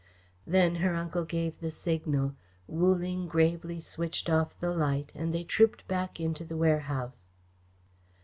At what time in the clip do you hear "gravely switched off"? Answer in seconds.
3.27-4.59